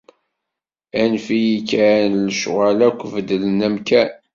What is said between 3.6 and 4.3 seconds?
amkan.